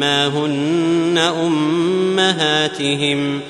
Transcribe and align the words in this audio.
ما 0.00 0.26
هن 0.26 1.18
امهاتهم 2.18 3.40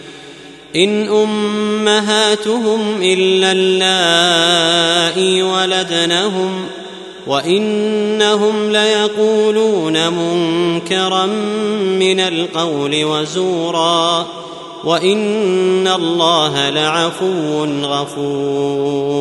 ان 0.77 1.09
امهاتهم 1.09 2.81
الا 3.03 3.53
اللائي 3.53 5.43
ولدنهم 5.43 6.67
وانهم 7.27 8.73
ليقولون 8.73 10.09
منكرا 10.09 11.27
من 12.01 12.21
القول 12.21 13.05
وزورا 13.05 14.27
وان 14.85 15.89
الله 15.89 16.71
لعفو 16.71 17.65
غفور 17.65 19.21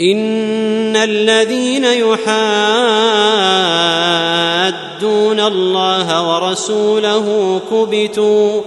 ان 0.00 0.96
الذين 0.96 1.84
يحادون 1.84 2.16
الله 5.40 6.34
ورسوله 6.34 7.60
كبتوا 7.70 8.62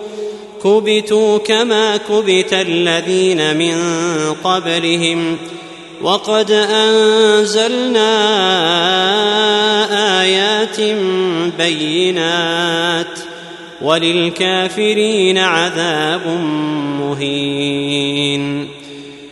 كبتوا 0.64 1.38
كما 1.38 1.98
كبت 1.98 2.54
الذين 2.54 3.58
من 3.58 3.76
قبلهم. 4.44 5.38
وقد 6.02 6.52
انزلنا 6.52 8.12
ايات 10.22 10.82
بينات 11.58 13.20
وللكافرين 13.82 15.38
عذاب 15.38 16.28
مهين. 17.00 18.79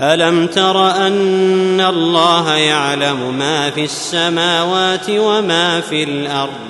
ألم 0.00 0.46
تر 0.46 0.90
أن 0.90 1.80
الله 1.80 2.54
يعلم 2.54 3.34
ما 3.38 3.70
في 3.70 3.84
السماوات 3.84 5.10
وما 5.10 5.80
في 5.80 6.02
الأرض؟ 6.02 6.66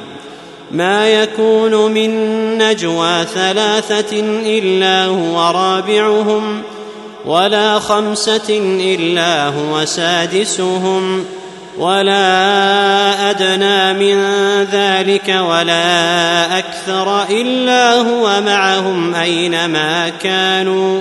ما 0.71 1.09
يكون 1.09 1.93
من 1.93 2.11
نجوى 2.59 3.25
ثلاثة 3.35 4.21
إلا 4.47 5.05
هو 5.05 5.51
رابعهم 5.51 6.63
ولا 7.25 7.79
خمسة 7.79 8.61
إلا 8.81 9.47
هو 9.47 9.85
سادسهم 9.85 11.25
ولا 11.79 13.31
أدنى 13.31 13.93
من 13.93 14.25
ذلك 14.73 15.29
ولا 15.49 16.59
أكثر 16.59 17.23
إلا 17.31 17.95
هو 17.95 18.41
معهم 18.41 19.15
أينما 19.15 20.09
كانوا. 20.09 21.01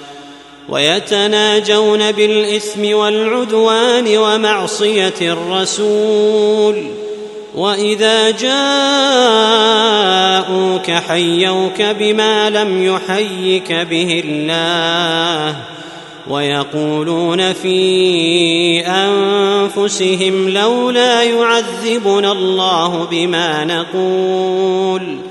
ويتناجون 0.71 2.11
بالإثم 2.11 2.93
والعدوان 2.93 4.17
ومعصية 4.17 5.13
الرسول. 5.21 6.83
وإذا 7.55 8.31
جاءوك 10.71 10.91
حيوك 10.91 11.81
بما 11.81 12.49
لم 12.49 12.83
يحيك 12.83 13.71
به 13.71 14.23
الله 14.25 15.55
ويقولون 16.29 17.53
في 17.53 18.79
أنفسهم 18.87 20.49
لولا 20.49 21.23
يعذبنا 21.23 22.31
الله 22.31 23.07
بما 23.11 23.65
نقول. 23.65 25.30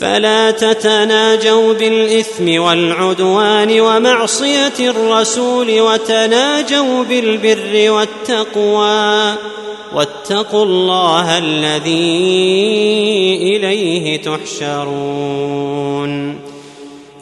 فلا 0.00 0.50
تتناجوا 0.50 1.72
بالإثم 1.72 2.60
والعدوان 2.60 3.80
ومعصية 3.80 4.74
الرسول 4.80 5.80
وتناجوا 5.80 7.04
بالبر 7.04 7.90
والتقوى. 7.90 9.34
واتقوا 9.94 10.64
الله 10.64 11.38
الذي 11.38 12.16
إليه 13.42 14.22
تحشرون. 14.22 15.66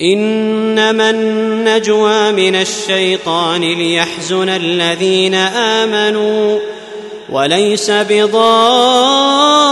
إنما 0.02 1.10
النجوى 1.10 2.32
من 2.32 2.56
الشيطان 2.56 3.60
ليحزن 3.60 4.48
الذين 4.48 5.34
آمنوا 5.34 6.58
وليس 7.30 7.90
بضارهم 7.90 9.63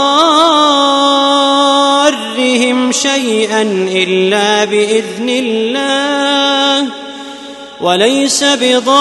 شيئا 2.93 3.61
إلا 3.91 4.65
بإذن 4.65 5.29
الله 5.29 6.87
وليس 7.81 8.43
بضارهم 8.43 8.91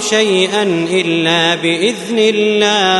شيئا 0.00 0.62
إلا 0.90 1.54
بإذن 1.54 2.18
الله. 2.18 2.98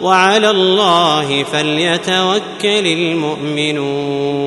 وعلى 0.00 0.50
الله 0.50 1.44
فليتوكل 1.52 2.86
المؤمنون. 2.86 4.38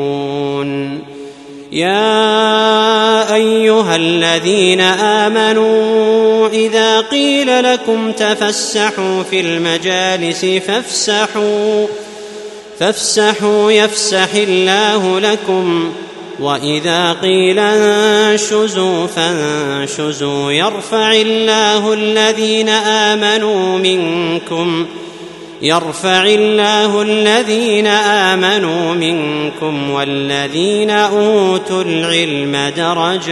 يا 1.71 3.35
أيها 3.35 3.95
الذين 3.95 4.81
آمنوا 4.81 6.47
إذا 6.47 7.01
قيل 7.01 7.63
لكم 7.63 8.11
تفسحوا 8.11 9.23
في 9.23 9.39
المجالس 9.39 10.45
فافسحوا 10.45 11.87
فافسحوا 12.79 13.71
يفسح 13.71 14.33
الله 14.33 15.19
لكم 15.19 15.93
وإذا 16.39 17.13
قيل 17.13 17.59
انشزوا 17.59 19.07
فانشزوا 19.07 20.51
يرفع 20.51 21.13
الله 21.13 21.93
الذين 21.93 22.69
آمنوا 22.69 23.77
منكم 23.77 24.85
يرفع 25.61 26.25
الله 26.25 27.01
الذين 27.01 27.87
آمنوا 27.87 28.93
منكم 28.93 29.89
والذين 29.89 30.89
أوتوا 30.89 31.83
العلم 31.83 32.71
درجات 32.77 33.31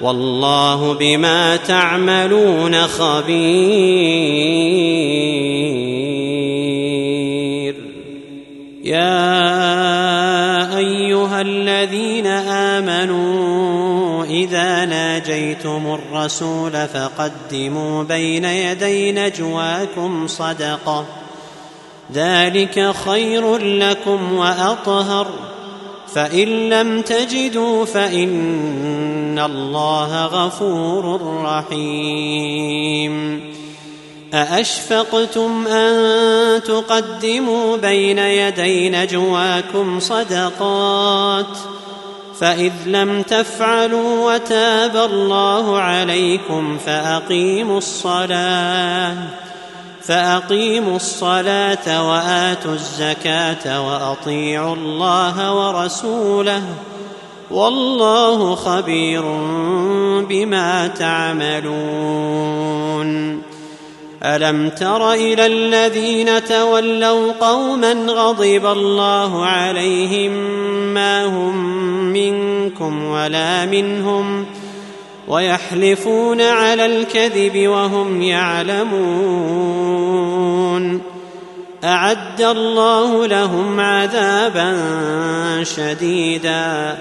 والله 0.00 0.94
بما 0.94 1.56
تعملون 1.56 2.82
خبير. 2.82 3.96
يا 8.84 9.56
أيها 10.78 11.40
الذين 11.40 12.26
آمنوا 12.26 13.35
إذا 14.46 14.84
ناجيتم 14.84 15.98
الرسول 16.02 16.72
فقدموا 16.72 18.02
بين 18.02 18.44
يدي 18.44 19.12
نجواكم 19.12 20.26
صدقة. 20.26 21.04
ذلك 22.14 22.94
خير 23.04 23.56
لكم 23.56 24.32
وأطهر. 24.32 25.26
فإن 26.14 26.48
لم 26.68 27.02
تجدوا 27.02 27.84
فإن 27.84 29.38
الله 29.38 30.26
غفور 30.26 31.20
رحيم. 31.44 33.40
أأشفقتم 34.34 35.66
أن 35.66 36.62
تقدموا 36.62 37.76
بين 37.76 38.18
يدي 38.18 38.90
نجواكم 38.90 40.00
صدقات؟ 40.00 41.58
فإذ 42.40 42.72
لم 42.86 43.22
تفعلوا 43.22 44.34
وتاب 44.34 44.96
الله 44.96 45.78
عليكم 45.78 46.78
فأقيموا 46.86 47.78
الصلاة 47.78 49.14
فأقيموا 50.02 50.96
الصلاة 50.96 52.10
وآتوا 52.10 52.72
الزكاة 52.72 53.88
وأطيعوا 53.88 54.74
الله 54.74 55.54
ورسوله. 55.54 56.62
والله 57.50 58.54
خبير 58.54 59.22
بما 60.28 60.86
تعملون. 60.86 62.36
ألم 64.22 64.68
تر 64.68 65.12
إلى 65.12 65.46
الذين 65.46 66.44
تولوا 66.44 67.32
قوما 67.32 67.92
غضب 67.92 68.66
الله 68.66 69.46
عليهم 69.46 70.32
ما 70.94 71.24
هم 71.24 71.56
منكم 72.12 73.04
ولا 73.04 73.66
منهم 73.66 74.46
ويحلفون 75.28 76.40
على 76.40 76.86
الكذب 76.86 77.68
وهم 77.68 78.22
يعلمون 78.22 79.36
أعد 81.84 82.40
الله 82.40 83.26
لهم 83.26 83.80
عذابا 83.80 84.78
شديدا 85.62 86.98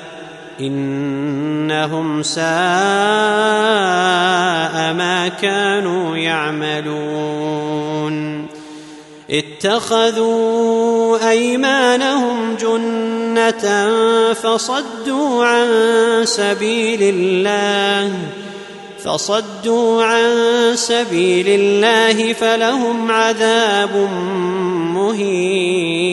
إنهم 0.60 2.24
ساء 2.24 2.46
ما 4.94 5.32
كانوا 5.42 6.18
يعملون. 6.18 7.76
اتخذوا 9.30 11.30
أيمانهم 11.30 12.56
جنة 12.56 13.94
فصدوا 14.34 15.46
عن 15.46 15.68
سبيل 16.24 17.00
الله 17.02 18.12
فصدوا 19.04 20.04
عن 20.04 20.32
سبيل 20.76 21.46
الله 21.48 22.34
فلهم 22.34 23.12
عذاب 23.12 24.10
مهين. 24.94 26.06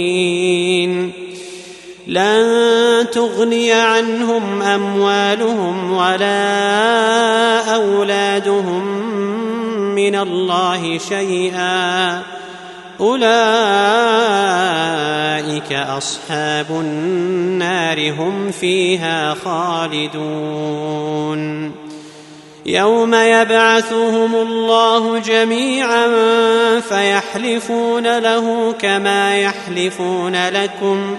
لن 2.07 3.07
تغني 3.13 3.73
عنهم 3.73 4.63
أموالهم 4.63 5.93
ولا 5.93 7.75
أولادهم 7.75 8.85
من 9.95 10.15
الله 10.15 10.99
شيئا. 10.99 12.23
أولئك 13.01 13.33
أصحاب 15.73 16.67
النار 16.71 18.13
هم 18.13 18.51
فيها 18.51 19.35
خالدون. 19.45 20.23
يوم 22.67 23.15
يبعثهم 23.15 24.35
الله 24.35 25.19
جميعا 25.19 26.07
فيحلفون 26.81 28.19
له 28.19 28.75
كما 28.81 29.37
يحلفون 29.37 30.49
لكم. 30.49 31.19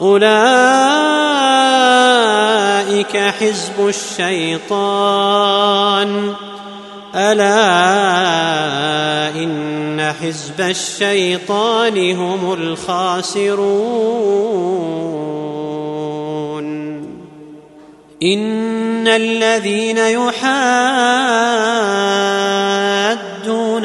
أولئك 0.00 0.34
حزب 3.16 3.88
الشيطان. 3.88 5.24
ألا 7.14 7.54
إن 9.36 10.12
حزب 10.20 10.60
الشيطان 10.60 12.16
هم 12.16 12.52
الخاسرون. 12.52 13.84
إن 18.22 19.08
الذين 19.08 19.98
يحادون 19.98 20.34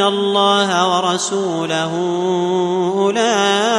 الله 0.02 0.98
ورسوله 0.98 1.94
أولئك 2.96 3.79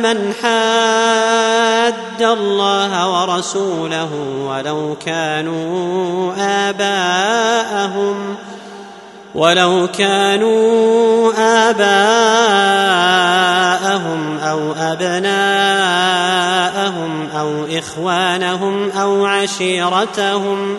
من 0.00 0.32
حاد 0.42 2.22
الله 2.22 3.22
ورسوله 3.22 4.10
ولو 4.48 4.96
كانوا 5.06 6.32
آباءهم 6.38 8.36
ولو 9.34 9.88
كانوا 9.98 11.32
آباءهم 11.70 12.78
أو 14.38 14.72
أبناءهم 14.72 15.62
أو 17.38 17.66
إخوانهم 17.78 18.90
أو 18.90 19.26
عشيرتهم 19.26 20.78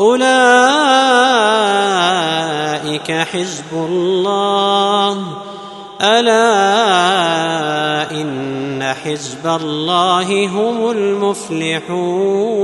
أولئك 0.00 0.30
حزب 3.12 3.72
الله. 3.72 5.24
ألا 6.00 6.50
إن 8.10 8.94
حزب 9.04 9.46
الله 9.46 10.46
هم 10.46 10.90
المفلحون. 10.90 12.60